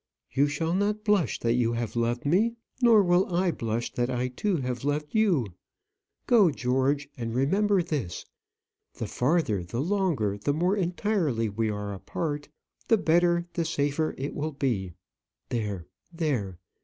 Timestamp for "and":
7.17-7.35